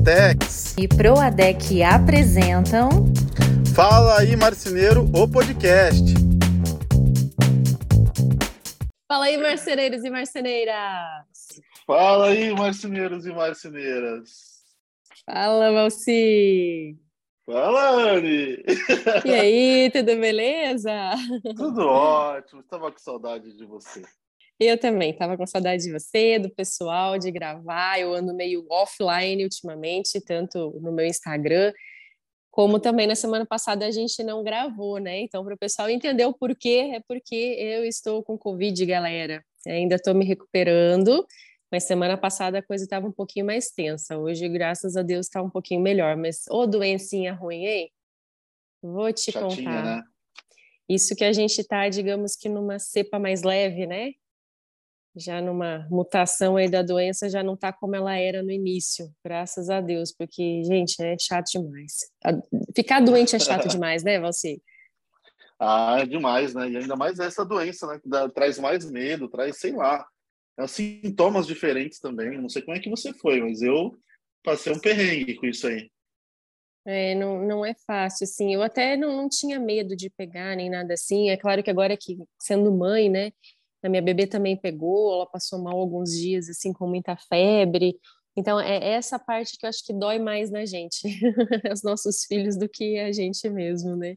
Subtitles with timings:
[0.00, 2.88] Duratex e Proadec apresentam
[3.74, 6.02] Fala aí Marceneiro, o podcast.
[9.06, 10.76] Fala aí, marceneiros e marceneiras!
[11.86, 14.30] Fala aí, marceneiros e marceneiras!
[15.26, 16.98] Fala, Valci!
[17.44, 18.64] Fala, Anne!
[19.24, 20.92] E aí, tudo beleza?
[21.56, 24.02] Tudo ótimo, estava com saudade de você.
[24.60, 27.98] Eu também, estava com saudade de você, do pessoal, de gravar.
[27.98, 31.72] Eu ando meio offline ultimamente, tanto no meu Instagram,
[32.50, 35.20] como também na semana passada a gente não gravou, né?
[35.20, 39.42] Então, para o pessoal entender o porquê, é porque eu estou com Covid, galera.
[39.66, 41.26] Ainda estou me recuperando,
[41.72, 44.18] mas semana passada a coisa estava um pouquinho mais tensa.
[44.18, 46.18] Hoje, graças a Deus, está um pouquinho melhor.
[46.18, 47.92] Mas, ô doencinha ruim, hein?
[48.82, 49.96] Vou te Chatinha, contar.
[49.96, 50.02] né?
[50.86, 54.10] Isso que a gente está, digamos que numa cepa mais leve, né?
[55.16, 59.68] Já numa mutação aí da doença, já não está como ela era no início, graças
[59.68, 62.10] a Deus, porque, gente, é chato demais.
[62.76, 64.62] Ficar doente é chato demais, né, Valci?
[65.58, 66.70] Ah, é demais, né?
[66.70, 67.98] E ainda mais essa doença, né?
[67.98, 70.06] Que dá- traz mais medo, traz, sei lá,
[70.58, 72.40] é, sintomas diferentes também.
[72.40, 73.94] Não sei como é que você foi, mas eu
[74.42, 75.90] passei um perrengue com isso aí.
[76.86, 78.54] É, não, não é fácil, assim.
[78.54, 81.28] Eu até não, não tinha medo de pegar nem nada assim.
[81.28, 83.30] É claro que agora que sendo mãe, né?
[83.82, 87.96] A minha bebê também pegou, ela passou mal alguns dias, assim, com muita febre.
[88.36, 91.00] Então, é essa parte que eu acho que dói mais na gente,
[91.72, 94.16] os nossos filhos, do que a gente mesmo, né?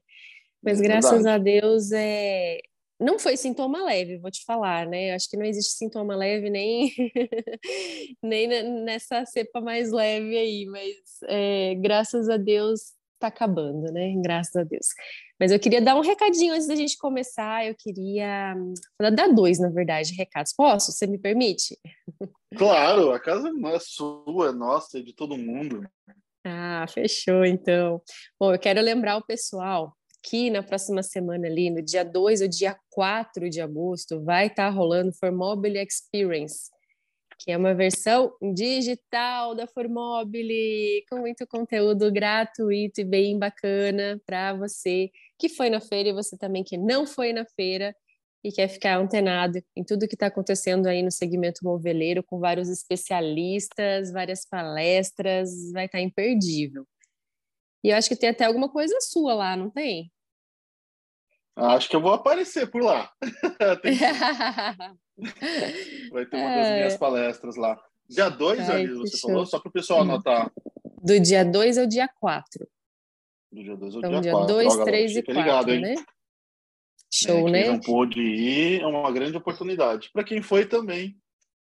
[0.61, 2.59] Mas É graças a Deus, é...
[2.99, 5.11] não foi sintoma leve, vou te falar, né?
[5.11, 6.91] Eu acho que não existe sintoma leve nem,
[8.23, 10.93] nem ne- nessa cepa mais leve aí, mas
[11.27, 14.13] é, graças a Deus tá acabando, né?
[14.21, 14.87] Graças a Deus.
[15.39, 17.65] Mas eu queria dar um recadinho antes da gente começar.
[17.65, 18.55] Eu queria
[18.99, 20.53] dar dois, na verdade, recados.
[20.53, 20.91] Posso?
[20.91, 21.77] Você me permite?
[22.55, 25.87] Claro, a casa não é sua, é nossa, é de todo mundo.
[26.45, 28.01] Ah, fechou, então.
[28.39, 32.47] Bom, eu quero lembrar o pessoal que na próxima semana ali, no dia 2 ou
[32.47, 36.69] dia 4 de agosto, vai estar rolando Formobile Experience,
[37.43, 44.53] que é uma versão digital da Formobile, com muito conteúdo gratuito e bem bacana para
[44.53, 47.93] você que foi na feira e você também que não foi na feira
[48.41, 52.69] e quer ficar antenado em tudo que está acontecendo aí no segmento moveleiro, com vários
[52.69, 56.87] especialistas, várias palestras, vai estar imperdível.
[57.83, 60.09] E eu acho que tem até alguma coisa sua lá, não tem?
[61.57, 63.11] Acho que eu vou aparecer por lá.
[63.83, 63.97] Tem-
[66.11, 66.75] Vai ter uma das É.
[66.77, 67.79] minhas palestras lá.
[68.09, 69.29] Dia 2, Ai, você show.
[69.29, 70.51] falou, só para o pessoal anotar.
[71.01, 72.67] Do dia 2 ao dia 4.
[73.51, 74.47] Do dia 2 ao Então, dia dia 4.
[74.47, 75.95] 2, 3 e 4, né?
[77.11, 77.67] Show, quem né?
[77.67, 80.09] não pôde ir é uma grande oportunidade.
[80.11, 81.15] Para quem foi também,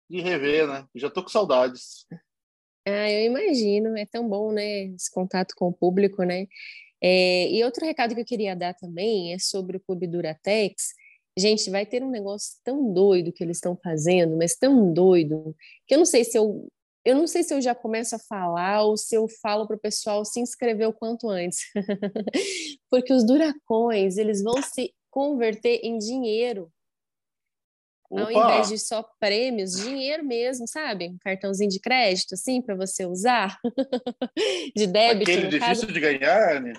[0.09, 0.87] de rever, né?
[0.95, 2.07] Já tô com saudades.
[2.87, 6.47] Ah, eu imagino, é tão bom, né, esse contato com o público, né?
[7.01, 10.95] É, e outro recado que eu queria dar também é sobre o Clube Duratex.
[11.39, 15.57] Gente, vai ter um negócio tão doido que eles estão fazendo, mas tão doido,
[15.87, 16.69] que eu não sei se eu,
[17.05, 19.81] eu não sei se eu já começo a falar ou se eu falo para o
[19.81, 21.61] pessoal se inscrever o quanto antes.
[22.91, 26.71] Porque os Duracões, eles vão se converter em dinheiro
[28.19, 28.33] ao Opa!
[28.33, 31.09] invés de só prêmios, dinheiro mesmo, sabe?
[31.09, 33.59] Um cartãozinho de crédito, assim, para você usar.
[34.77, 35.93] de débito, Aquele difícil caso.
[35.93, 36.73] de ganhar, né?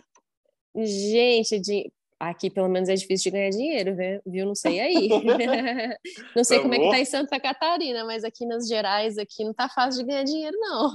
[0.76, 1.92] Gente, de...
[2.30, 4.20] aqui pelo menos é difícil de ganhar dinheiro, né?
[4.26, 4.46] viu?
[4.46, 5.10] Não sei aí.
[6.36, 6.92] não sei Tá como é que bom.
[6.92, 10.58] tá em Santa Catarina, mas aqui nas Gerais, aqui não tá fácil de ganhar dinheiro,
[10.60, 10.92] não.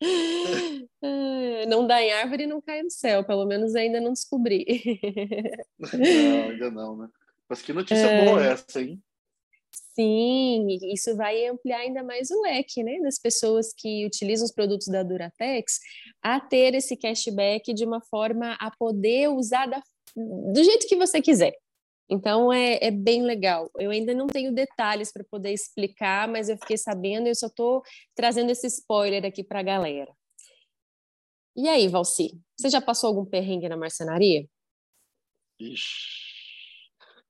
[1.68, 4.64] Não dá em árvore e não cai no céu, pelo menos ainda não descobri.
[5.80, 7.08] Não, ainda não, né?
[7.48, 8.24] Mas que notícia É.
[8.24, 9.00] boa essa, hein?
[9.94, 14.86] Sim, isso vai ampliar ainda mais o leque, né, das pessoas que utilizam os produtos
[14.86, 15.80] da Duratex
[16.22, 19.82] a ter esse cashback de uma forma a poder usar da-
[20.16, 21.54] do jeito que você quiser.
[22.10, 23.70] Então é, é bem legal.
[23.78, 27.48] Eu ainda não tenho detalhes para poder explicar, mas eu fiquei sabendo e eu só
[27.48, 27.82] estou
[28.14, 30.10] trazendo esse spoiler aqui para a galera.
[31.54, 34.46] E aí, Valci, você já passou algum perrengue na marcenaria?
[35.60, 36.28] Ixi.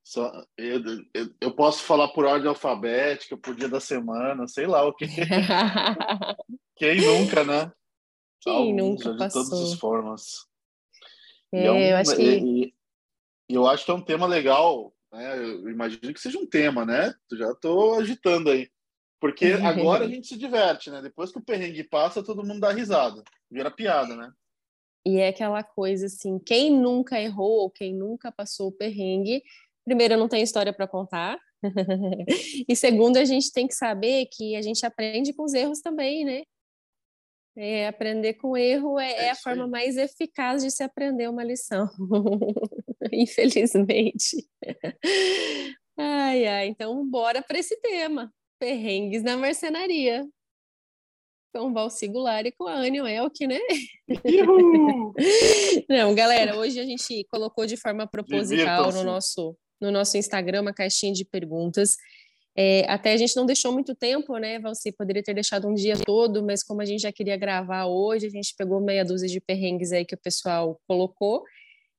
[0.04, 0.82] Só, eu,
[1.12, 5.06] eu, eu posso falar por ordem alfabética, por dia da semana, sei lá o que.
[6.76, 7.70] Quem nunca, né?
[8.40, 9.76] Quem Alguns, nunca De todas as passou?
[9.78, 10.46] formas.
[11.52, 12.74] E É, um- eu acho que e-
[13.50, 15.38] e eu acho que é um tema legal, né?
[15.38, 17.14] Eu imagino que seja um tema, né?
[17.32, 18.68] Já estou agitando aí.
[19.20, 19.46] Porque
[20.02, 21.00] agora a gente se diverte, né?
[21.02, 23.22] Depois que o perrengue passa, todo mundo dá risada.
[23.50, 24.30] Vira piada, né?
[25.06, 29.42] E é aquela coisa assim, quem nunca errou ou quem nunca passou o perrengue,
[29.84, 31.38] primeiro não tem história para contar.
[32.68, 36.24] e segundo, a gente tem que saber que a gente aprende com os erros também,
[36.24, 36.42] né?
[37.60, 41.42] É, aprender com erro é, é, é a forma mais eficaz de se aprender uma
[41.42, 41.88] lição.
[43.12, 44.48] Infelizmente.
[45.96, 48.32] Ai, ai, então bora para esse tema.
[48.60, 50.24] Perrengues na marcenaria.
[51.52, 53.58] Com o Val Sigular e com a Anne Elk, né?
[55.88, 60.72] Não, galera, hoje a gente colocou de forma proposital no nosso, no nosso Instagram uma
[60.72, 61.96] caixinha de perguntas.
[62.60, 64.90] É, até a gente não deixou muito tempo, né, Valci?
[64.90, 68.28] Poderia ter deixado um dia todo, mas como a gente já queria gravar hoje, a
[68.28, 71.44] gente pegou meia dúzia de perrengues aí que o pessoal colocou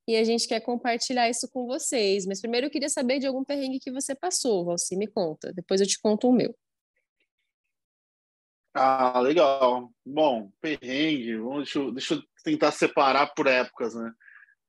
[0.06, 2.26] e a gente quer compartilhar isso com vocês.
[2.26, 5.50] Mas primeiro eu queria saber de algum perrengue que você passou, Valci, me conta.
[5.50, 6.54] Depois eu te conto o meu.
[8.74, 9.90] Ah, legal.
[10.04, 14.12] Bom, perrengue, deixa eu, deixa eu tentar separar por épocas, né?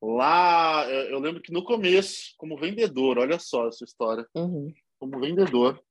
[0.02, 4.26] Lá, eu lembro que no começo, como vendedor, olha só essa história.
[4.34, 4.72] Uhum
[5.02, 5.84] como vendedor,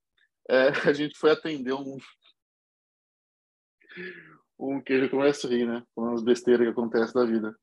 [0.49, 1.99] é, a gente foi atender um.
[4.57, 5.83] Um que eu começo a rir, né?
[5.95, 7.57] Com as besteiras que acontecem da vida.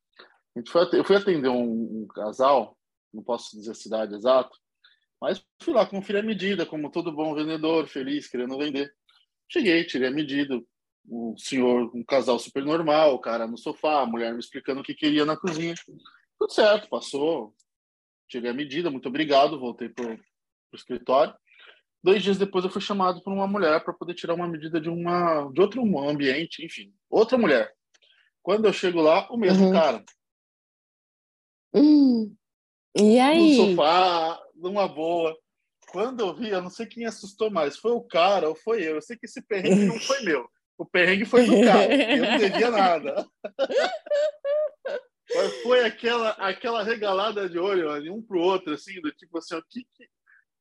[0.56, 2.78] A gente foi, eu fui atender um, um casal,
[3.14, 4.50] não posso dizer a cidade exata,
[5.22, 8.92] mas fui lá conferir a medida, como todo bom vendedor, feliz, querendo vender.
[9.48, 10.62] Cheguei, tirei a medida.
[11.10, 14.84] O senhor, um casal super normal, o cara no sofá, a mulher me explicando o
[14.84, 15.76] que queria na cozinha.
[16.38, 17.56] Tudo certo, passou.
[18.28, 20.20] Tirei a medida, muito obrigado, voltei pro,
[20.72, 21.34] o escritório.
[22.04, 24.90] Dois dias depois eu fui chamado por uma mulher para poder tirar uma medida de
[24.90, 27.72] uma de outro ambiente, enfim, outra mulher.
[28.42, 29.74] Quando eu chego lá, o mesmo uhum.
[29.74, 30.04] cara.
[31.74, 32.36] Hum.
[32.96, 33.58] E aí?
[33.58, 35.38] No sofá, numa boa.
[35.92, 38.96] Quando eu vi, eu não sei quem assustou mais, foi o cara ou foi eu.
[38.96, 40.48] Eu sei que esse perrengue não foi meu.
[40.78, 41.94] O perrengue foi do cara.
[41.94, 43.28] Eu não devia nada.
[45.36, 49.64] Mas foi aquela, aquela regalada de olho, um pro outro, assim, do tipo assim, o
[49.70, 49.86] que,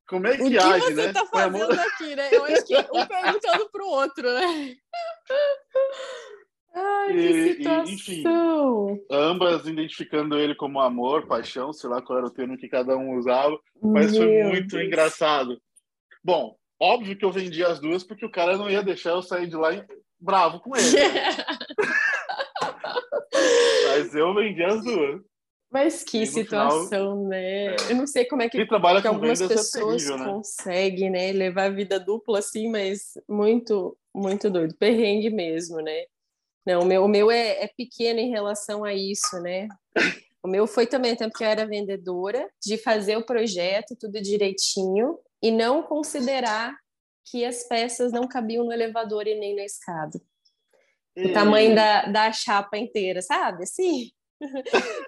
[0.08, 1.12] como é que, o que age, você né?
[1.12, 2.28] tá fazendo aqui, né?
[2.32, 4.76] Eu acho que um perguntando pro outro, né?
[6.74, 7.86] Ai, e, que situação.
[7.86, 8.24] E, enfim,
[9.10, 13.16] ambas identificando ele como amor, paixão, sei lá qual era o termo que cada um
[13.16, 14.86] usava, mas Meu foi muito Deus.
[14.86, 15.60] engraçado.
[16.22, 19.48] Bom, óbvio que eu vendi as duas porque o cara não ia deixar eu sair
[19.48, 19.70] de lá
[20.20, 20.90] bravo com ele.
[20.90, 21.36] Né?
[23.88, 25.22] mas eu vendi as duas.
[25.70, 27.66] Mas que situação, final, né?
[27.66, 27.76] É.
[27.90, 30.32] Eu não sei como é que, trabalha que algumas é pessoas terrível, né?
[30.32, 36.04] conseguem, né, levar a vida dupla assim, mas muito, muito doido, perrengue mesmo, né?
[36.64, 39.68] Não, o meu, o meu é, é pequeno em relação a isso, né?
[40.42, 45.18] O meu foi também tempo que eu era vendedora, de fazer o projeto tudo direitinho
[45.42, 46.72] e não considerar
[47.28, 50.20] que as peças não cabiam no elevador e nem na escada.
[51.16, 53.64] O tamanho da, da chapa inteira, sabe?
[53.64, 54.10] Assim,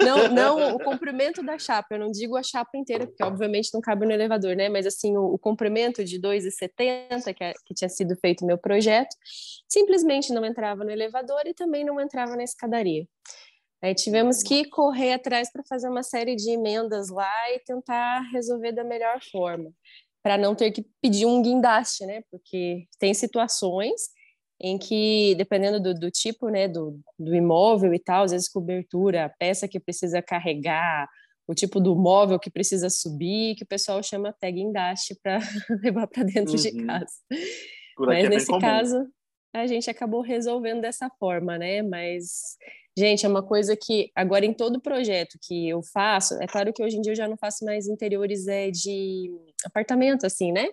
[0.00, 3.80] não, não o comprimento da chapa, eu não digo a chapa inteira, porque obviamente não
[3.80, 4.68] cabe no elevador, né?
[4.68, 9.14] Mas assim, o, o comprimento de 2,70, que, é, que tinha sido feito meu projeto,
[9.68, 13.06] simplesmente não entrava no elevador e também não entrava na escadaria.
[13.82, 18.72] Aí tivemos que correr atrás para fazer uma série de emendas lá e tentar resolver
[18.72, 19.70] da melhor forma,
[20.22, 22.22] para não ter que pedir um guindaste, né?
[22.30, 24.10] Porque tem situações
[24.60, 29.26] em que, dependendo do, do tipo né, do, do imóvel e tal, às vezes cobertura,
[29.26, 31.08] a peça que precisa carregar,
[31.46, 35.38] o tipo do móvel que precisa subir, que o pessoal chama até guindaste para
[35.82, 36.60] levar para dentro uhum.
[36.60, 37.14] de casa.
[37.98, 39.06] Mas é nesse caso,
[39.54, 41.82] a gente acabou resolvendo dessa forma, né?
[41.82, 42.56] Mas,
[42.96, 46.82] gente, é uma coisa que agora em todo projeto que eu faço, é claro que
[46.82, 49.30] hoje em dia eu já não faço mais interiores é, de
[49.64, 50.68] apartamento, assim, né?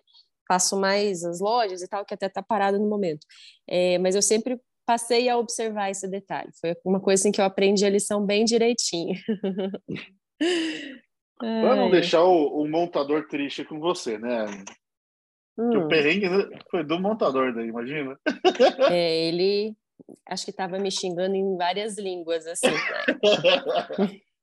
[0.47, 3.25] Faço mais as lojas e tal, que até está parado no momento.
[3.67, 6.51] É, mas eu sempre passei a observar esse detalhe.
[6.59, 9.15] Foi uma coisa assim que eu aprendi a lição bem direitinho.
[11.37, 14.45] Para não deixar o, o, montador triste com você, né?
[15.57, 15.85] Hum.
[15.85, 16.27] o perrengue
[16.69, 18.17] foi do montador daí, imagina.
[18.91, 19.75] É, ele
[20.27, 22.67] acho que estava me xingando em várias línguas, assim.
[22.67, 24.21] Né?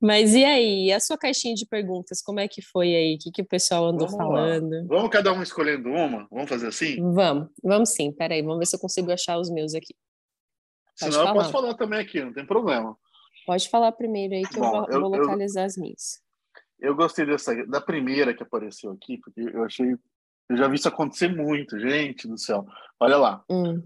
[0.00, 3.16] Mas e aí, a sua caixinha de perguntas, como é que foi aí?
[3.16, 4.70] O que, que o pessoal andou vamos falando?
[4.70, 4.84] Lá.
[4.88, 6.26] Vamos cada um escolhendo uma?
[6.30, 6.96] Vamos fazer assim?
[7.12, 8.10] Vamos, vamos sim.
[8.10, 9.94] Peraí, vamos ver se eu consigo achar os meus aqui.
[10.98, 11.30] Pode Senão falar.
[11.30, 12.96] eu posso falar também aqui, não tem problema.
[13.46, 16.22] Pode falar primeiro aí que Bom, eu vou, eu, vou localizar eu, as minhas.
[16.78, 19.96] Eu gostei dessa, da primeira que apareceu aqui, porque eu achei.
[20.48, 22.64] Eu já vi isso acontecer muito, gente do céu.
[22.98, 23.44] Olha lá.
[23.50, 23.82] Hum.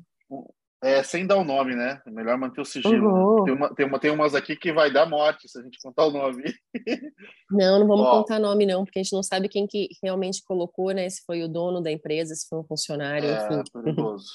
[0.84, 2.02] É, sem dar o nome, né?
[2.06, 3.08] É melhor manter o sigilo.
[3.08, 3.44] Uhum.
[3.44, 6.04] Tem, uma, tem, uma, tem umas aqui que vai dar morte se a gente contar
[6.04, 6.44] o nome.
[7.50, 10.42] Não, não vamos Ó, contar nome, não, porque a gente não sabe quem que realmente
[10.44, 11.08] colocou, né?
[11.08, 13.62] Se foi o dono da empresa, se foi um funcionário, é, enfim.
[13.72, 14.26] perigoso.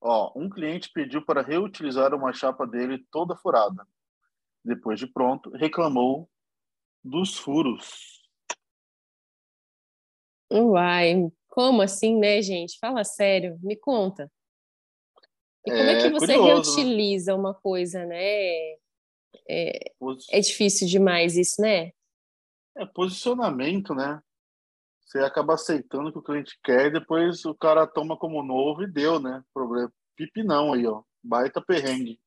[0.00, 3.86] Ó, um cliente pediu para reutilizar uma chapa dele toda furada.
[4.64, 6.28] Depois de pronto, reclamou
[7.02, 8.20] dos furos.
[10.52, 12.78] Uai, como assim, né, gente?
[12.78, 14.30] Fala sério, me conta.
[15.66, 16.82] E como é, é que você curioso, né?
[16.84, 18.22] reutiliza uma coisa, né?
[19.48, 19.92] É,
[20.30, 21.92] é difícil demais isso, né?
[22.76, 24.20] É posicionamento, né?
[25.04, 28.82] Você acaba aceitando o que o cliente quer e depois o cara toma como novo
[28.82, 29.42] e deu, né?
[29.54, 29.92] Problema.
[30.16, 31.02] Pipi não aí, ó.
[31.22, 32.20] Baita perrengue.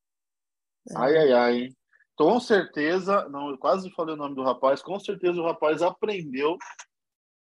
[0.89, 0.97] É.
[0.97, 1.69] Ai, ai, ai.
[2.15, 6.57] Com certeza, não, eu quase falei o nome do rapaz, com certeza o rapaz aprendeu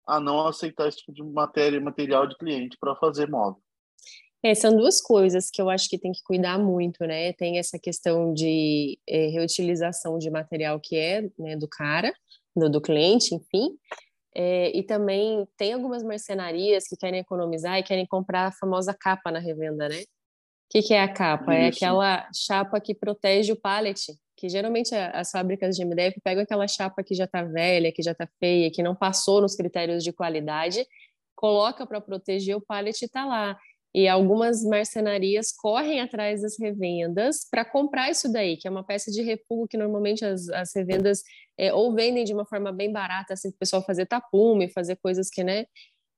[0.07, 3.63] a não aceitar esse tipo de matéria, material de cliente para fazer móvel.
[4.45, 7.33] É, são duas coisas que eu acho que tem que cuidar muito, né?
[7.33, 12.13] Tem essa questão de é, reutilização de material que é né, do cara,
[12.55, 13.79] do, do cliente, enfim.
[14.35, 19.31] É, e também tem algumas mercenarias que querem economizar e querem comprar a famosa capa
[19.31, 20.01] na revenda, né?
[20.01, 20.07] O
[20.71, 21.55] que, que é a capa?
[21.55, 21.85] É Isso.
[21.85, 24.01] É aquela chapa que protege o pallet,
[24.37, 28.13] que geralmente as fábricas de MDF pegam aquela chapa que já está velha, que já
[28.13, 30.85] está feia, que não passou nos critérios de qualidade,
[31.37, 33.59] coloca para proteger o pallet e está lá.
[33.95, 39.11] E algumas marcenarias correm atrás das revendas para comprar isso daí, que é uma peça
[39.11, 41.23] de refúgio que normalmente as, as revendas
[41.59, 45.29] é, ou vendem de uma forma bem barata, assim, o pessoal fazer tapume, fazer coisas
[45.29, 45.67] que, né?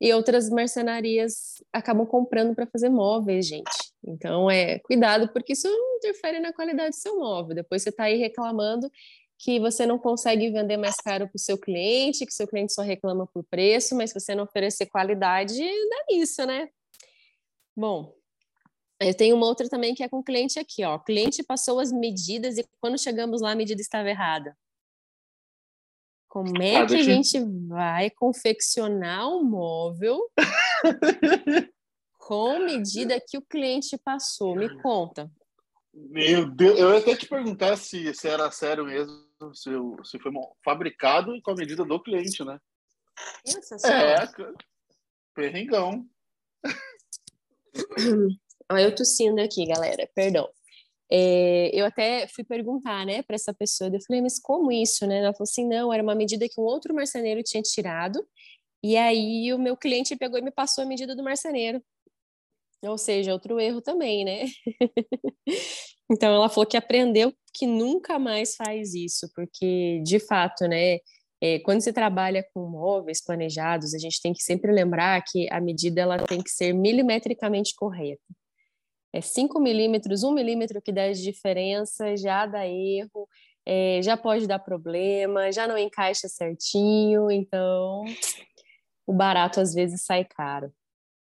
[0.01, 3.71] E outras marcenarias acabam comprando para fazer móveis, gente.
[4.07, 7.55] Então, é cuidado, porque isso interfere na qualidade do seu móvel.
[7.55, 8.91] Depois você está aí reclamando
[9.39, 12.83] que você não consegue vender mais caro para o seu cliente, que seu cliente só
[12.83, 16.69] reclama por preço, mas se você não oferecer qualidade, dá isso, né?
[17.77, 18.15] Bom,
[19.01, 20.95] eu tenho uma outra também que é com o cliente aqui, ó.
[20.95, 24.57] O cliente passou as medidas e quando chegamos lá a medida estava errada.
[26.29, 27.39] Como é ah, que a gente
[27.69, 30.19] vai confeccionar um móvel
[32.19, 34.57] com medida que o cliente passou?
[34.57, 35.31] Me conta.
[35.93, 39.71] Meu Deus, eu ia até te perguntar se, se era sério mesmo, se,
[40.03, 40.33] se foi
[40.65, 42.59] fabricado com a medida do cliente, né?
[43.47, 44.29] Nossa, é,
[45.33, 46.05] perrengão.
[48.71, 50.49] Olha, eu tossindo aqui, galera, perdão.
[51.11, 55.19] É, eu até fui perguntar, né, para essa pessoa, eu falei, mas como isso, né?
[55.19, 58.27] Ela falou assim, não, era uma medida que um outro marceneiro tinha tirado,
[58.83, 61.83] e aí o meu cliente pegou e me passou a medida do marceneiro.
[62.83, 64.45] Ou seja, outro erro também, né?
[66.11, 70.99] então ela falou que aprendeu que nunca mais faz isso, porque de fato, né,
[71.47, 75.61] é, quando se trabalha com móveis planejados, a gente tem que sempre lembrar que a
[75.61, 78.23] medida ela tem que ser milimetricamente correta.
[79.13, 83.29] É 5 milímetros, 1 um milímetro que dá de diferença, já dá erro,
[83.67, 88.07] é, já pode dar problema, já não encaixa certinho, então
[89.07, 90.73] o barato às vezes sai caro.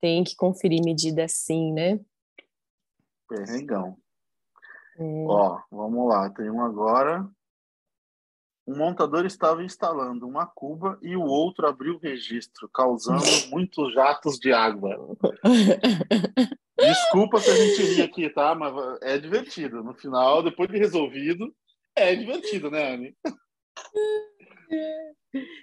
[0.03, 1.99] Tem que conferir medida sim, né?
[3.27, 3.97] Perrengão.
[4.99, 5.25] É.
[5.27, 7.27] Ó, vamos lá, tem um agora
[8.71, 14.39] um montador estava instalando uma cuba e o outro abriu o registro, causando muitos jatos
[14.39, 14.97] de água.
[16.79, 18.55] Desculpa se a gente ri aqui, tá?
[18.55, 18.73] Mas
[19.03, 19.83] é divertido.
[19.83, 21.53] No final, depois de resolvido,
[21.97, 23.17] é divertido, né, Anne?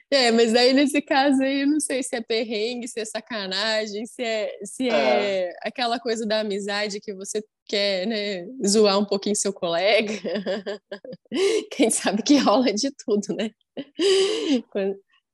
[0.10, 4.06] É, mas aí nesse caso aí, eu não sei se é perrengue, se é sacanagem,
[4.06, 5.54] se é, se é, é.
[5.62, 10.14] aquela coisa da amizade que você quer, né, zoar um pouquinho seu colega.
[11.72, 13.52] Quem sabe que rola de tudo, né?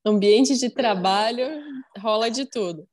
[0.06, 1.46] Ambiente de trabalho
[2.00, 2.88] rola de tudo.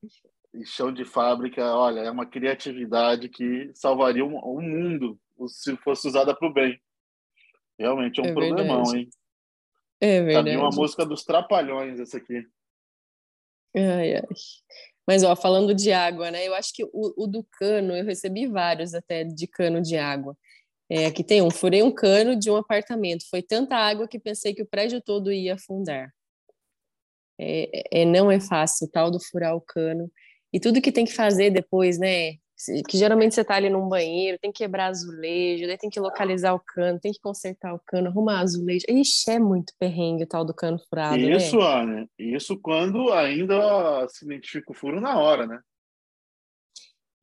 [0.53, 5.19] E chão de fábrica, olha, é uma criatividade que salvaria o mundo
[5.49, 6.79] se fosse usada para o bem.
[7.79, 9.09] Realmente é um é problemão, hein?
[10.01, 10.57] É verdade.
[10.57, 12.47] Tá uma música dos Trapalhões, essa aqui.
[13.77, 14.23] Ai, ai.
[15.07, 16.47] Mas, ó, falando de água, né?
[16.47, 20.37] Eu acho que o, o do cano, eu recebi vários até de cano de água.
[20.89, 23.29] É, aqui tem um, furei um cano de um apartamento.
[23.29, 26.13] Foi tanta água que pensei que o prédio todo ia afundar.
[27.39, 30.11] É, é, não é fácil, tal do furar o cano.
[30.53, 32.35] E tudo que tem que fazer depois, né?
[32.87, 36.53] Que geralmente você está ali num banheiro, tem que quebrar azulejo, daí tem que localizar
[36.55, 38.85] o cano, tem que consertar o cano, arrumar azulejo.
[38.89, 41.37] Ixi, é muito perrengue o tal do cano furado, né?
[41.37, 41.65] Isso, né?
[41.65, 45.61] Ana, isso quando ainda se identifica o furo na hora, né?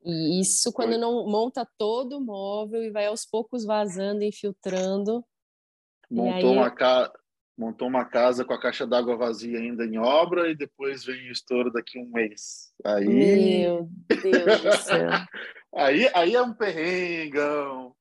[0.03, 0.97] E isso quando Foi.
[0.97, 5.23] não monta todo o móvel e vai aos poucos vazando, infiltrando.
[6.09, 6.57] Montou aí...
[6.57, 7.11] uma casa
[7.57, 11.31] montou uma casa com a caixa d'água vazia ainda em obra e depois vem o
[11.31, 12.71] estouro daqui a um mês.
[12.85, 13.07] Aí...
[13.07, 15.09] Meu Deus do céu.
[15.75, 17.95] aí, aí é um perrengão.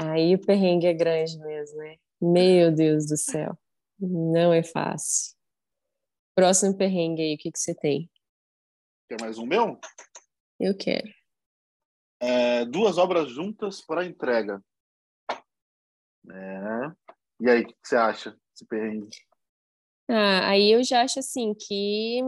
[0.00, 1.96] Aí o perrengue é grande mesmo, né?
[2.20, 3.56] Meu Deus do céu.
[3.98, 5.36] Não é fácil.
[6.34, 8.10] Próximo perrengue aí, o que, que você tem?
[9.08, 9.78] Quer mais um meu?
[10.58, 11.08] Eu quero.
[12.20, 14.62] É, duas obras juntas para entrega.
[15.30, 16.92] É.
[17.40, 18.36] E aí, o que, que você acha?
[18.56, 19.16] Esse perrengue?
[20.08, 22.20] Ah, aí eu já acho assim que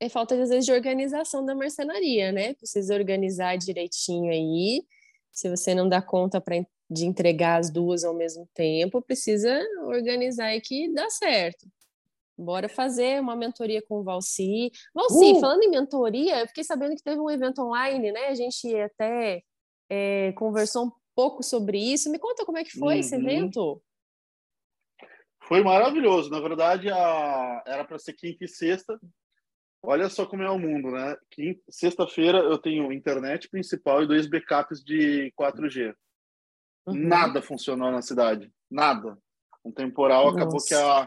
[0.00, 2.54] é falta às vezes de organização da marcenaria, né?
[2.54, 4.84] Precisa organizar direitinho aí,
[5.32, 6.56] Se você não dá conta pra,
[6.90, 11.66] de entregar as duas ao mesmo tempo, precisa organizar e que dá certo.
[12.36, 14.70] Bora fazer uma mentoria com o Valci.
[14.94, 15.40] Valci, uh!
[15.40, 18.26] falando em mentoria, eu fiquei sabendo que teve um evento online, né?
[18.28, 19.42] A gente até
[19.90, 22.10] é, conversou um pouco sobre isso.
[22.10, 23.00] Me conta como é que foi uhum.
[23.00, 23.82] esse evento.
[25.48, 26.30] Foi maravilhoso.
[26.30, 27.62] Na verdade, a...
[27.66, 28.98] era para ser quinta e sexta.
[29.82, 31.16] Olha só como é o mundo, né?
[31.70, 35.94] Sexta-feira eu tenho internet principal e dois backups de 4G.
[36.86, 36.94] Uhum.
[36.94, 38.52] Nada funcionou na cidade.
[38.70, 39.16] Nada.
[39.64, 40.36] Um temporal Nossa.
[40.36, 41.06] acabou que a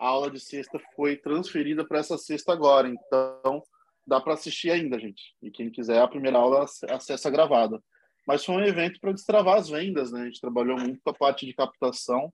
[0.00, 2.88] a aula de sexta foi transferida para essa sexta agora.
[2.88, 3.62] Então,
[4.06, 5.36] dá para assistir ainda, gente.
[5.42, 7.78] E quem quiser, a primeira aula acessa gravada.
[8.26, 10.22] Mas foi um evento para destravar as vendas, né?
[10.22, 12.32] A gente trabalhou muito com a parte de captação,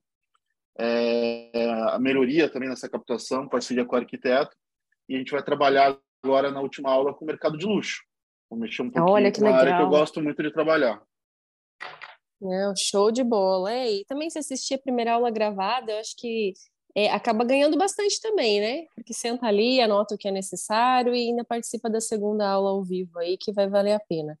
[0.79, 4.55] é, a melhoria também nessa captação, parceria com o arquiteto.
[5.09, 8.03] E a gente vai trabalhar agora na última aula com o mercado de luxo.
[8.49, 9.59] Vou mexer um pouquinho Olha, que legal.
[9.59, 11.01] área que eu gosto muito de trabalhar.
[12.43, 13.71] É, show de bola.
[13.71, 16.53] É, e também se assistir a primeira aula gravada, eu acho que
[16.95, 18.85] é, acaba ganhando bastante também, né?
[18.95, 22.83] Porque senta ali, anota o que é necessário e ainda participa da segunda aula ao
[22.83, 24.37] vivo aí, que vai valer a pena.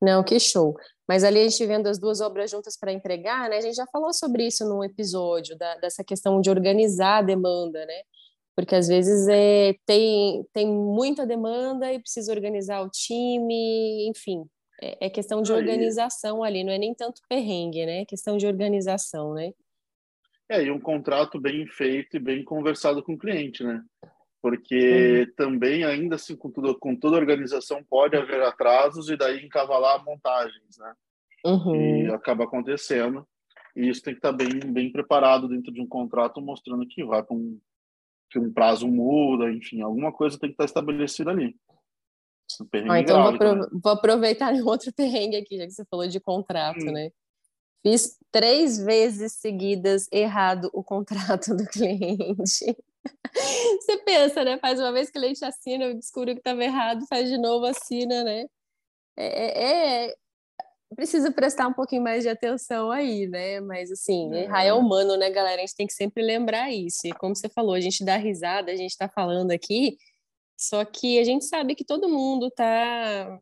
[0.00, 0.74] Não, que show.
[1.08, 3.58] Mas ali a gente vendo as duas obras juntas para entregar, né?
[3.58, 7.84] A gente já falou sobre isso num episódio, da, dessa questão de organizar a demanda,
[7.86, 8.02] né?
[8.56, 14.44] Porque às vezes é, tem, tem muita demanda e precisa organizar o time, enfim.
[14.82, 18.00] É, é questão de organização ali, não é nem tanto perrengue, né?
[18.00, 19.52] É questão de organização, né?
[20.48, 23.82] É, e um contrato bem feito e bem conversado com o cliente, né?
[24.42, 30.04] Porque também, ainda assim, com, tudo, com toda organização, pode haver atrasos e daí encavalar
[30.04, 30.94] montagens, né?
[31.44, 32.04] Uhum.
[32.04, 33.26] E acaba acontecendo.
[33.74, 37.22] E isso tem que estar bem, bem preparado dentro de um contrato, mostrando que vai
[37.22, 37.60] com um,
[38.30, 41.54] que um prazo muda, enfim, alguma coisa tem que estar estabelecida ali.
[42.88, 46.20] Ah, então vou, apro vou, aproveitar um outro perrengue aqui, já que você falou de
[46.20, 46.92] contrato, hum.
[46.92, 47.10] né?
[47.82, 52.76] Fiz três vezes seguidas errado o contrato do cliente.
[53.32, 54.58] Você pensa, né?
[54.58, 58.22] Faz uma vez que o cliente assina, descobriu que estava errado, faz de novo, assina,
[58.22, 58.44] né?
[59.16, 60.14] É, é, é,
[60.94, 63.58] precisa prestar um pouquinho mais de atenção aí, né?
[63.60, 64.42] Mas assim, é.
[64.42, 65.56] errar é humano, né, galera?
[65.62, 67.06] A gente tem que sempre lembrar isso.
[67.06, 69.96] E como você falou, a gente dá risada, a gente está falando aqui,
[70.58, 73.40] só que a gente sabe que todo mundo tá,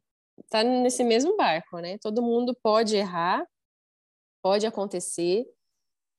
[0.48, 1.98] tá nesse mesmo barco, né?
[1.98, 3.44] Todo mundo pode errar
[4.44, 5.46] pode acontecer.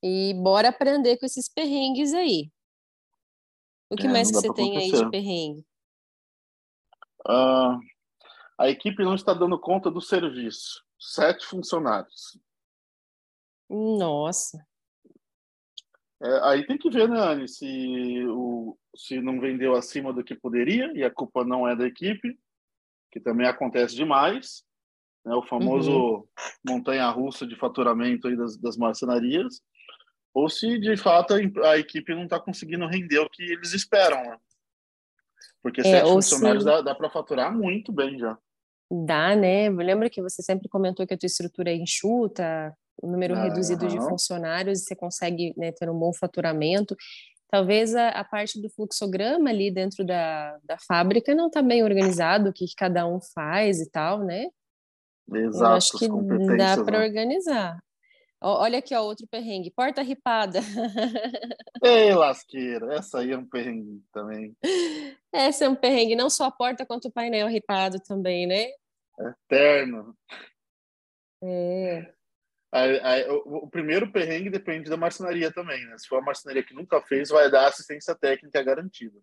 [0.04, 2.52] E bora aprender com esses perrengues aí.
[3.90, 5.66] O que é, mais que você tem aí de perrengue?
[7.28, 7.80] Uh,
[8.58, 10.84] a equipe não está dando conta do serviço.
[11.00, 12.40] Sete funcionários.
[13.70, 14.66] Nossa.
[16.22, 20.34] É, aí tem que ver, né, Anne, se, o, se não vendeu acima do que
[20.34, 22.40] poderia e a culpa não é da equipe,
[23.12, 24.65] que também acontece demais
[25.26, 26.24] né, o famoso uhum.
[26.66, 29.62] montanha-russa de faturamento aí das, das marcenarias,
[30.34, 34.22] ou se de fato a, a equipe não está conseguindo render o que eles esperam,
[34.24, 34.38] né?
[35.64, 36.70] Porque é, sete funcionários se...
[36.70, 38.38] dá, dá para faturar muito bem já.
[38.92, 39.70] Dá, né?
[39.70, 43.88] Lembra que você sempre comentou que a tua estrutura é enxuta, o número ah, reduzido
[43.88, 46.96] de funcionários, você consegue né, ter um bom faturamento.
[47.50, 52.50] Talvez a, a, parte do fluxograma ali dentro da, da fábrica não está bem organizado,
[52.50, 54.48] o que, que cada um faz e tal, né?
[55.34, 56.08] Exato, Eu acho que
[56.58, 57.06] dá para né?
[57.06, 57.80] organizar.
[58.42, 59.72] Olha aqui, ó, outro perrengue.
[59.72, 60.60] Porta ripada.
[61.84, 62.94] Ei, lasqueira.
[62.94, 64.56] Essa aí é um perrengue também.
[65.34, 66.16] Essa é um perrengue.
[66.16, 68.68] Não só a porta, quanto o painel ripado também, né?
[69.20, 70.16] Eterno.
[71.44, 72.14] É.
[72.72, 75.98] Aí, aí, o, o, primeiro perrengue depende da marcenaria também, né?
[75.98, 79.18] Se for a marcenaria que nunca fez, vai dar assistência técnica garantida.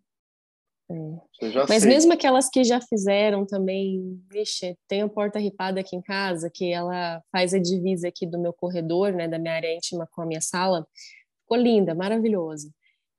[0.91, 1.65] É.
[1.69, 1.91] Mas sei.
[1.91, 6.71] mesmo aquelas que já fizeram também, vixe, tem uma porta ripada aqui em casa que
[6.71, 10.25] ela faz a divisa aqui do meu corredor, né, da minha área íntima com a
[10.25, 10.85] minha sala.
[11.41, 12.69] Ficou linda, maravilhosa.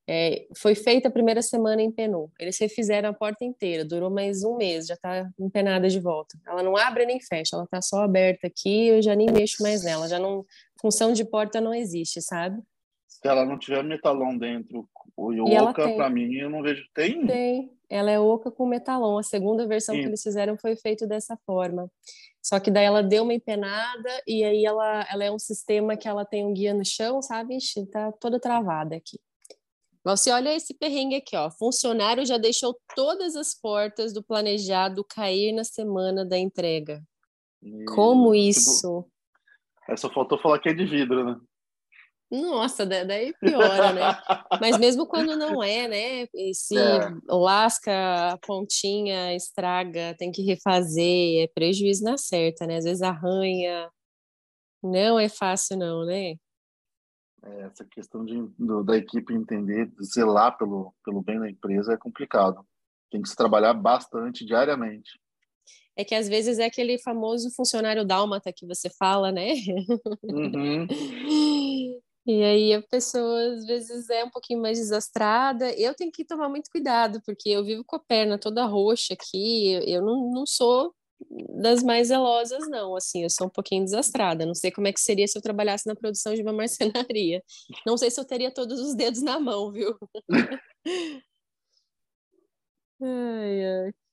[0.06, 2.30] É, foi feita a primeira semana em Penô.
[2.38, 6.38] Eles refizeram a porta inteira, durou mais um mês, já está empenada de volta.
[6.46, 9.82] Ela não abre nem fecha, ela está só aberta aqui, eu já nem mexo mais
[9.82, 10.44] nela, já não
[10.78, 12.62] função de porta não existe, sabe?
[13.08, 16.84] Se ela não tiver metalon dentro o e oca, para mim, eu não vejo.
[16.94, 17.26] Tem?
[17.26, 17.70] Tem.
[17.88, 19.18] Ela é oca com metalon.
[19.18, 20.00] A segunda versão Sim.
[20.00, 21.90] que eles fizeram foi feito dessa forma.
[22.42, 26.08] Só que daí ela deu uma empenada e aí ela, ela é um sistema que
[26.08, 27.56] ela tem um guia no chão, sabe?
[27.56, 29.18] Ixi, tá toda travada aqui.
[30.04, 31.50] Você olha esse perrengue aqui, ó.
[31.50, 37.02] Funcionário já deixou todas as portas do planejado cair na semana da entrega.
[37.94, 39.06] Como isso?
[39.88, 41.40] Aí só faltou falar que é de vidro, né?
[42.34, 44.02] Nossa, daí piora, né?
[44.60, 46.28] Mas mesmo quando não é, né?
[46.34, 47.00] E se é.
[47.28, 52.78] lasca a pontinha, estraga, tem que refazer, é prejuízo na certa, né?
[52.78, 53.88] Às vezes arranha.
[54.82, 56.34] Não é fácil, não, né?
[57.44, 61.96] É, essa questão de, do, da equipe entender, zelar pelo, pelo bem da empresa é
[61.96, 62.66] complicado.
[63.10, 65.20] Tem que se trabalhar bastante diariamente.
[65.96, 69.52] É que às vezes é aquele famoso funcionário dálmata que você fala, né?
[70.24, 70.86] Uhum.
[72.26, 75.70] E aí a pessoa às vezes é um pouquinho mais desastrada.
[75.78, 79.72] Eu tenho que tomar muito cuidado, porque eu vivo com a perna toda roxa aqui.
[79.86, 80.94] Eu não, não sou
[81.60, 82.96] das mais zelosas, não.
[82.96, 84.46] Assim, eu sou um pouquinho desastrada.
[84.46, 87.42] Não sei como é que seria se eu trabalhasse na produção de uma marcenaria.
[87.86, 89.96] Não sei se eu teria todos os dedos na mão, viu?
[93.00, 94.03] ai, ai.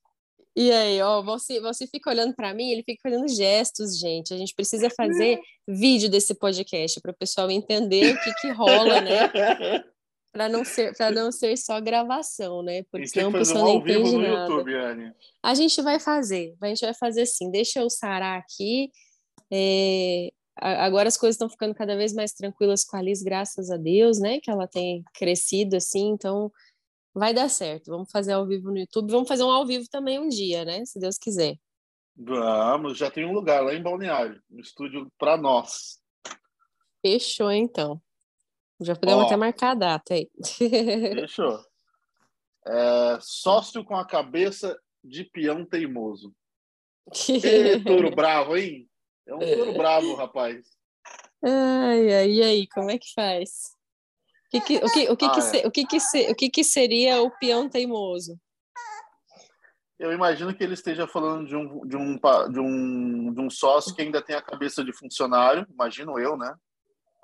[0.54, 4.34] E aí, ó, você, você fica olhando para mim, ele fica fazendo gestos, gente.
[4.34, 9.00] A gente precisa fazer vídeo desse podcast para o pessoal entender o que, que rola,
[9.00, 9.28] né?
[10.32, 12.84] Para não ser para não ser só gravação, né?
[12.90, 14.50] Porque senão o pessoal não entende nada.
[14.50, 14.72] YouTube.
[15.42, 17.50] A gente vai fazer, a gente vai fazer assim.
[17.50, 18.90] Deixa eu sarar aqui.
[19.52, 23.76] É, agora as coisas estão ficando cada vez mais tranquilas com a Liz, graças a
[23.76, 24.40] Deus, né?
[24.40, 26.50] Que ela tem crescido assim, então
[27.14, 27.90] vai dar certo.
[27.90, 29.10] Vamos fazer ao vivo no YouTube.
[29.10, 30.84] Vamos fazer um ao vivo também um dia, né?
[30.84, 31.56] Se Deus quiser.
[32.16, 35.98] Vamos, já tem um lugar lá em Balneário, um estúdio para nós.
[37.04, 38.00] Fechou, então.
[38.80, 40.30] Já podemos Ó, até marcar a data aí.
[40.58, 41.58] Fechou.
[42.66, 46.34] É, sócio com a cabeça de peão teimoso.
[47.42, 48.88] Ei, touro bravo, hein?
[49.26, 50.66] É um touro bravo, rapaz.
[51.44, 53.76] Ai, ai, e aí, como é que faz?
[54.52, 55.42] Que que, o que, o que, ah, que, é.
[55.42, 58.38] se, o, que, que, se, o que, que seria o peão teimoso?
[59.98, 62.18] Eu imagino que ele esteja falando de um, de um,
[62.50, 66.54] de um, de um sócio que ainda tem a cabeça de funcionário, imagino eu, né?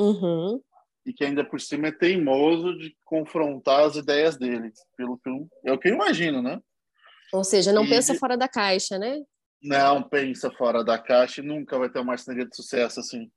[0.01, 0.63] Uhum.
[1.05, 4.71] E que ainda por cima é teimoso de confrontar as ideias dele.
[4.97, 6.61] Pelo que eu, é o que eu imagino, né?
[7.33, 7.89] Ou seja, não e...
[7.91, 9.21] pensa fora da caixa, né?
[9.61, 13.29] Não pensa fora da caixa e nunca vai ter uma marcenaria de sucesso assim.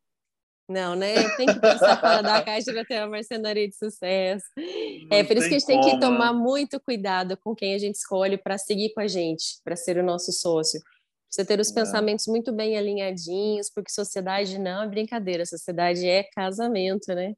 [0.72, 1.14] Não, né?
[1.36, 4.46] Tem que pensar fora da caixa para ter uma marcenaria de sucesso.
[4.56, 6.40] Não é por isso que a gente como, tem que tomar né?
[6.40, 10.04] muito cuidado com quem a gente escolhe para seguir com a gente, para ser o
[10.04, 10.80] nosso sócio.
[11.28, 11.74] Precisa ter os é.
[11.74, 17.34] pensamentos muito bem alinhadinhos, porque sociedade não é brincadeira, sociedade é casamento, né?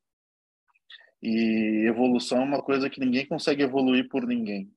[1.21, 4.71] E evolução é uma coisa que ninguém consegue evoluir por ninguém.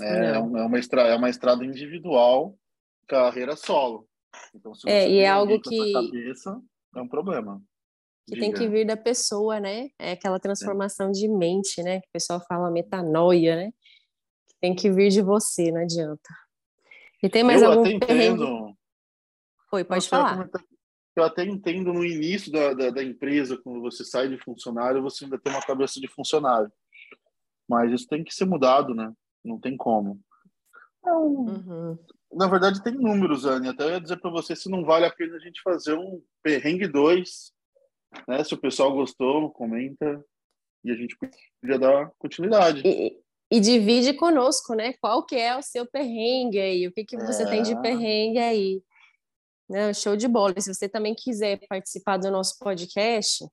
[0.00, 2.58] É, é uma, estrada, é uma estrada individual,
[3.06, 4.08] carreira solo.
[4.54, 5.92] Então, se é, você é, e é algo que.
[5.92, 6.60] Cabeça,
[6.94, 7.62] é um problema.
[8.26, 8.40] Que Diga.
[8.40, 9.90] tem que vir da pessoa, né?
[9.98, 11.12] É aquela transformação é.
[11.12, 12.00] de mente, né?
[12.00, 13.72] Que o pessoal fala metanoia, né?
[14.60, 16.30] Tem que vir de você, não adianta.
[17.22, 18.74] E tem mais eu algum até entendo.
[19.68, 20.48] Foi, pode falar.
[21.16, 25.24] Eu até entendo no início da, da, da, empresa, quando você sai de funcionário, você
[25.24, 26.72] ainda tem uma cabeça de funcionário.
[27.68, 29.12] Mas isso tem que ser mudado, né?
[29.44, 30.20] Não tem como.
[31.00, 31.98] Então, uhum
[32.34, 33.68] na verdade, tem números, Anne.
[33.68, 36.22] Até eu ia dizer para você se não vale a pena a gente fazer um
[36.42, 37.52] perrengue 2.
[38.28, 38.44] Né?
[38.44, 40.24] Se o pessoal gostou, comenta.
[40.84, 42.82] E a gente podia dar continuidade.
[42.84, 43.18] E,
[43.50, 44.92] e, divide conosco, né?
[45.00, 46.86] Qual que é o seu perrengue aí?
[46.86, 47.46] O que, que você é...
[47.46, 47.80] tem de é.
[47.80, 48.82] perrengue aí?
[49.68, 50.54] Não, show de bola.
[50.58, 53.46] Se você também quiser participar do nosso podcast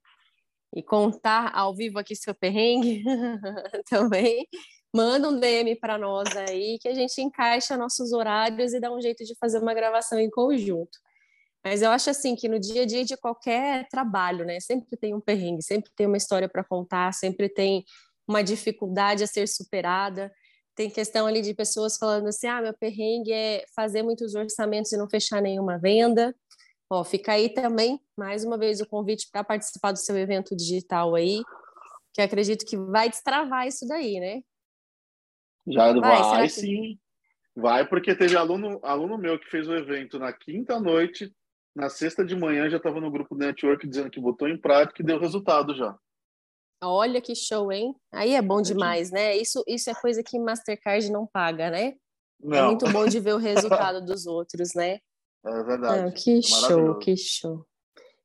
[0.76, 3.02] e contar ao vivo aqui seu perrengue,
[3.90, 4.46] também
[4.94, 9.02] manda um DM para nós aí que a gente encaixa nossos horários e dá um
[9.02, 10.98] jeito de fazer uma gravação em conjunto.
[11.64, 15.14] Mas eu acho assim que no dia a dia de qualquer trabalho, né, sempre tem
[15.14, 17.86] um perrengue, sempre tem uma história para contar, sempre tem
[18.28, 20.32] uma dificuldade a ser superada.
[20.76, 24.98] Tem questão ali de pessoas falando assim: "Ah, meu perrengue é fazer muitos orçamentos e
[24.98, 26.36] não fechar nenhuma venda".
[26.90, 31.16] Ó, fica aí também mais uma vez o convite para participar do seu evento digital
[31.16, 31.42] aí,
[32.14, 34.42] que acredito que vai destravar isso daí, né?
[35.68, 36.98] Já vai, vai sim.
[37.56, 41.34] Vai, porque teve aluno, aluno meu que fez o evento na quinta noite,
[41.76, 45.02] na sexta de manhã já estava no grupo do network dizendo que botou em prática
[45.02, 45.98] e deu resultado já.
[46.84, 47.96] Olha que show, hein?
[48.12, 49.38] Aí é bom é demais, né?
[49.38, 51.88] Isso, isso é coisa que Mastercard não paga, né?
[51.88, 51.96] É
[52.42, 52.58] não.
[52.58, 55.00] É muito bom de ver o resultado dos outros, né?
[55.46, 56.04] É verdade.
[56.04, 57.66] Não, que show, que show.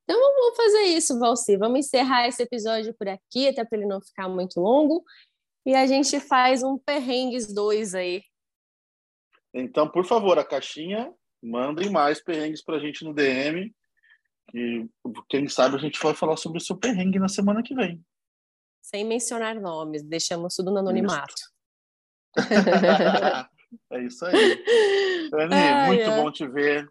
[0.05, 1.57] Então vamos fazer isso, Valci.
[1.57, 5.03] Vamos encerrar esse episódio por aqui, até para ele não ficar muito longo
[5.67, 8.23] e a gente faz um perrengues dois aí.
[9.53, 13.75] Então, por favor, a caixinha, mandem mais perrengues para a gente no DM.
[14.55, 14.87] E
[15.29, 18.01] quem sabe a gente vai falar sobre o seu perrengue na semana que vem.
[18.81, 21.35] Sem mencionar nomes, deixamos tudo no anonimato.
[23.91, 24.63] é isso aí.
[25.31, 26.23] Dani, ai, muito ai.
[26.23, 26.89] bom te ver.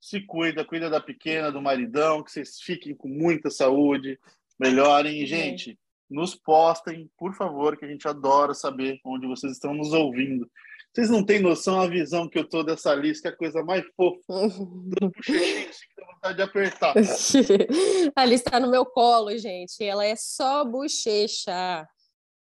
[0.00, 4.18] Se cuida, cuida da pequena, do maridão, que vocês fiquem com muita saúde,
[4.58, 5.24] melhorem.
[5.24, 5.78] gente,
[6.12, 10.48] nos postem, por favor, que a gente adora saber onde vocês estão nos ouvindo.
[10.92, 13.64] Vocês não têm noção a visão que eu tô dessa lista, que é a coisa
[13.64, 14.20] mais fofa.
[14.28, 16.94] Dá vontade de apertar.
[18.14, 19.82] a lista está no meu colo, gente.
[19.82, 21.88] Ela é só bochecha.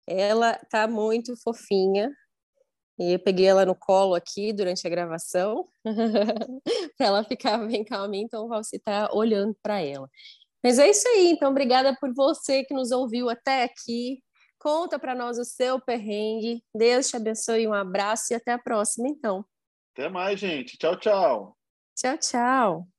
[0.08, 2.12] Ela tá muito fofinha.
[3.00, 5.66] E eu peguei ela no colo aqui durante a gravação,
[6.98, 10.10] para ela ficar bem calminha, então você está olhando para ela.
[10.64, 14.22] Mas é isso aí, então obrigada por você que nos ouviu até aqui.
[14.60, 16.62] Conta para nós o seu perrengue.
[16.76, 19.46] Deus te abençoe, um abraço e até a próxima, então.
[19.94, 20.78] Até mais, gente.
[20.78, 21.58] Tchau, tchau.
[21.96, 22.99] Tchau, tchau.